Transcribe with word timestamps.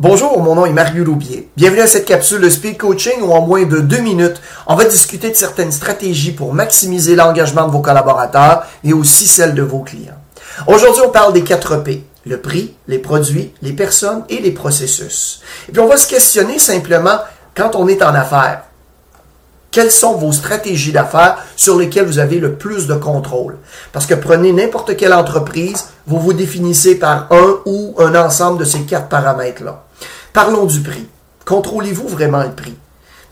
Bonjour, 0.00 0.42
mon 0.42 0.56
nom 0.56 0.66
est 0.66 0.72
Mario 0.72 1.04
Loubier. 1.04 1.48
Bienvenue 1.56 1.82
à 1.82 1.86
cette 1.86 2.04
capsule 2.04 2.40
de 2.40 2.50
Speed 2.50 2.78
Coaching 2.78 3.22
où 3.22 3.30
en 3.30 3.42
moins 3.42 3.62
de 3.62 3.78
deux 3.78 4.00
minutes, 4.00 4.42
on 4.66 4.74
va 4.74 4.86
discuter 4.86 5.30
de 5.30 5.36
certaines 5.36 5.70
stratégies 5.70 6.32
pour 6.32 6.52
maximiser 6.52 7.14
l'engagement 7.14 7.68
de 7.68 7.70
vos 7.70 7.78
collaborateurs 7.78 8.64
et 8.82 8.92
aussi 8.92 9.28
celle 9.28 9.54
de 9.54 9.62
vos 9.62 9.84
clients. 9.84 10.18
Aujourd'hui, 10.66 11.02
on 11.06 11.10
parle 11.10 11.32
des 11.32 11.44
4 11.44 11.84
P. 11.84 12.02
Le 12.26 12.40
prix, 12.40 12.74
les 12.88 12.98
produits, 12.98 13.54
les 13.62 13.72
personnes 13.72 14.24
et 14.28 14.40
les 14.40 14.50
processus. 14.50 15.42
Et 15.68 15.72
puis 15.72 15.80
on 15.80 15.86
va 15.86 15.96
se 15.96 16.08
questionner 16.08 16.58
simplement 16.58 17.20
quand 17.54 17.76
on 17.76 17.86
est 17.86 18.02
en 18.02 18.16
affaires. 18.16 18.64
Quelles 19.70 19.92
sont 19.92 20.14
vos 20.14 20.32
stratégies 20.32 20.92
d'affaires 20.92 21.38
sur 21.54 21.78
lesquelles 21.78 22.06
vous 22.06 22.18
avez 22.18 22.40
le 22.40 22.54
plus 22.54 22.88
de 22.88 22.94
contrôle? 22.94 23.58
Parce 23.92 24.06
que 24.06 24.14
prenez 24.14 24.52
n'importe 24.52 24.96
quelle 24.96 25.14
entreprise, 25.14 25.86
vous 26.06 26.20
vous 26.20 26.32
définissez 26.32 26.96
par 26.96 27.28
un 27.30 27.56
ou 27.66 27.94
un 27.98 28.14
ensemble 28.14 28.58
de 28.58 28.64
ces 28.64 28.80
quatre 28.82 29.08
paramètres-là. 29.08 29.84
Parlons 30.32 30.66
du 30.66 30.80
prix. 30.80 31.08
Contrôlez-vous 31.46 32.08
vraiment 32.08 32.42
le 32.42 32.52
prix? 32.52 32.76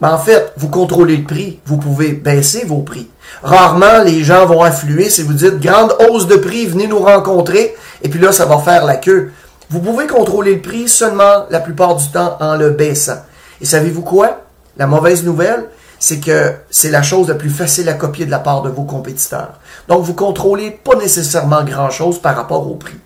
Ben, 0.00 0.12
en 0.12 0.18
fait, 0.18 0.52
vous 0.56 0.68
contrôlez 0.68 1.16
le 1.16 1.24
prix, 1.24 1.60
vous 1.66 1.76
pouvez 1.76 2.12
baisser 2.12 2.64
vos 2.64 2.82
prix. 2.82 3.08
Rarement, 3.42 4.02
les 4.04 4.24
gens 4.24 4.44
vont 4.44 4.62
affluer 4.62 5.08
si 5.08 5.22
vous 5.22 5.32
dites 5.32 5.60
grande 5.60 5.94
hausse 6.08 6.26
de 6.26 6.36
prix, 6.36 6.66
venez 6.66 6.86
nous 6.86 6.98
rencontrer, 6.98 7.74
et 8.02 8.08
puis 8.08 8.20
là, 8.20 8.32
ça 8.32 8.44
va 8.44 8.58
faire 8.58 8.84
la 8.84 8.96
queue. 8.96 9.32
Vous 9.70 9.80
pouvez 9.80 10.06
contrôler 10.06 10.56
le 10.56 10.60
prix 10.60 10.88
seulement 10.88 11.46
la 11.50 11.60
plupart 11.60 11.96
du 11.96 12.08
temps 12.10 12.36
en 12.40 12.56
le 12.56 12.70
baissant. 12.70 13.22
Et 13.60 13.64
savez-vous 13.64 14.02
quoi? 14.02 14.40
La 14.76 14.86
mauvaise 14.86 15.24
nouvelle, 15.24 15.68
c'est 16.04 16.20
que 16.20 16.52
c'est 16.68 16.90
la 16.90 17.02
chose 17.02 17.28
la 17.28 17.34
plus 17.34 17.48
facile 17.48 17.88
à 17.88 17.94
copier 17.94 18.26
de 18.26 18.30
la 18.30 18.38
part 18.38 18.60
de 18.60 18.68
vos 18.68 18.82
compétiteurs. 18.82 19.54
Donc, 19.88 20.02
vous 20.02 20.12
contrôlez 20.12 20.70
pas 20.70 20.96
nécessairement 20.96 21.64
grand-chose 21.64 22.18
par 22.18 22.36
rapport 22.36 22.70
au 22.70 22.74
prix. 22.74 22.98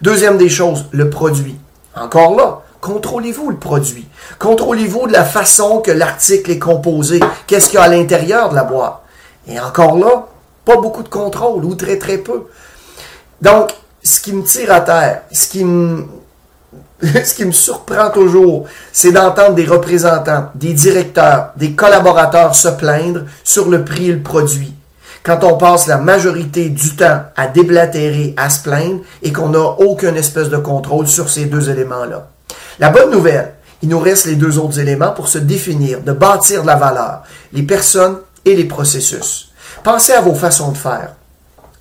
Deuxième 0.00 0.38
des 0.38 0.48
choses, 0.48 0.86
le 0.90 1.10
produit. 1.10 1.56
Encore 1.94 2.34
là, 2.34 2.62
contrôlez-vous 2.80 3.50
le 3.50 3.58
produit. 3.58 4.08
Contrôlez-vous 4.38 5.06
de 5.06 5.12
la 5.12 5.26
façon 5.26 5.80
que 5.80 5.90
l'article 5.90 6.50
est 6.50 6.58
composé. 6.58 7.20
Qu'est-ce 7.46 7.68
qu'il 7.68 7.74
y 7.74 7.82
a 7.82 7.82
à 7.82 7.88
l'intérieur 7.88 8.48
de 8.48 8.54
la 8.54 8.64
boîte? 8.64 9.02
Et 9.46 9.60
encore 9.60 9.98
là, 9.98 10.26
pas 10.64 10.78
beaucoup 10.78 11.02
de 11.02 11.10
contrôle 11.10 11.62
ou 11.62 11.74
très 11.74 11.98
très 11.98 12.16
peu. 12.16 12.46
Donc, 13.42 13.68
ce 14.02 14.18
qui 14.18 14.32
me 14.32 14.42
tire 14.42 14.72
à 14.72 14.80
terre, 14.80 15.24
ce 15.30 15.46
qui 15.46 15.62
me, 15.62 16.06
ce 17.02 17.34
qui 17.34 17.44
me 17.44 17.52
surprend 17.52 18.10
toujours, 18.10 18.66
c'est 18.92 19.12
d'entendre 19.12 19.54
des 19.54 19.66
représentants, 19.66 20.50
des 20.54 20.72
directeurs, 20.72 21.52
des 21.56 21.72
collaborateurs 21.72 22.54
se 22.54 22.68
plaindre 22.68 23.22
sur 23.44 23.68
le 23.68 23.84
prix 23.84 24.08
et 24.08 24.12
le 24.14 24.22
produit. 24.22 24.74
Quand 25.22 25.42
on 25.42 25.58
passe 25.58 25.88
la 25.88 25.98
majorité 25.98 26.68
du 26.68 26.94
temps 26.94 27.22
à 27.36 27.48
déblatérer, 27.48 28.32
à 28.36 28.48
se 28.48 28.62
plaindre 28.62 29.00
et 29.22 29.32
qu'on 29.32 29.48
n'a 29.48 29.58
aucun 29.58 30.14
espèce 30.14 30.48
de 30.48 30.56
contrôle 30.56 31.08
sur 31.08 31.28
ces 31.28 31.46
deux 31.46 31.68
éléments-là. 31.68 32.28
La 32.78 32.90
bonne 32.90 33.10
nouvelle, 33.10 33.54
il 33.82 33.88
nous 33.88 33.98
reste 33.98 34.26
les 34.26 34.36
deux 34.36 34.58
autres 34.58 34.78
éléments 34.78 35.10
pour 35.10 35.28
se 35.28 35.38
définir, 35.38 36.00
de 36.00 36.12
bâtir 36.12 36.62
de 36.62 36.68
la 36.68 36.76
valeur, 36.76 37.24
les 37.52 37.64
personnes 37.64 38.18
et 38.44 38.54
les 38.54 38.64
processus. 38.64 39.50
Pensez 39.82 40.12
à 40.12 40.20
vos 40.20 40.34
façons 40.34 40.70
de 40.70 40.78
faire. 40.78 41.10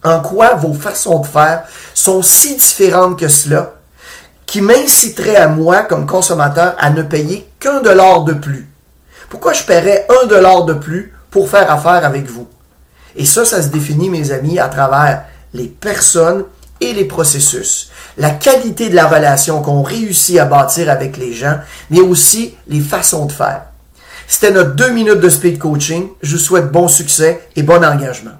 En 0.03 0.19
quoi 0.19 0.55
vos 0.55 0.73
façons 0.73 1.19
de 1.19 1.27
faire 1.27 1.63
sont 1.93 2.21
si 2.21 2.55
différentes 2.57 3.19
que 3.19 3.27
cela? 3.27 3.74
Qui 4.45 4.61
m'inciterait 4.61 5.35
à 5.35 5.47
moi, 5.47 5.83
comme 5.83 6.05
consommateur, 6.05 6.75
à 6.77 6.89
ne 6.89 7.01
payer 7.01 7.47
qu'un 7.59 7.81
dollar 7.81 8.23
de 8.23 8.33
plus. 8.33 8.67
Pourquoi 9.29 9.53
je 9.53 9.63
paierais 9.63 10.05
un 10.21 10.27
dollar 10.27 10.65
de 10.65 10.73
plus 10.73 11.13
pour 11.31 11.49
faire 11.49 11.71
affaire 11.71 12.05
avec 12.05 12.27
vous? 12.27 12.47
Et 13.15 13.25
ça, 13.25 13.45
ça 13.45 13.61
se 13.61 13.69
définit, 13.69 14.09
mes 14.09 14.31
amis, 14.31 14.59
à 14.59 14.67
travers 14.67 15.23
les 15.53 15.67
personnes 15.67 16.45
et 16.81 16.93
les 16.93 17.05
processus. 17.05 17.89
La 18.17 18.31
qualité 18.31 18.89
de 18.89 18.95
la 18.95 19.07
relation 19.07 19.61
qu'on 19.61 19.83
réussit 19.83 20.37
à 20.37 20.45
bâtir 20.45 20.89
avec 20.89 21.17
les 21.17 21.33
gens, 21.33 21.57
mais 21.89 22.01
aussi 22.01 22.55
les 22.67 22.81
façons 22.81 23.25
de 23.25 23.31
faire. 23.31 23.63
C'était 24.27 24.51
notre 24.51 24.75
deux 24.75 24.91
minutes 24.91 25.19
de 25.19 25.29
speed 25.29 25.59
coaching. 25.59 26.09
Je 26.21 26.35
vous 26.35 26.41
souhaite 26.41 26.71
bon 26.71 26.87
succès 26.87 27.47
et 27.55 27.63
bon 27.63 27.83
engagement. 27.83 28.31